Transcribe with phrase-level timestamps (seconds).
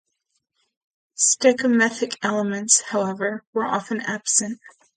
[1.15, 4.59] Stichomythic elements, however, were often absent.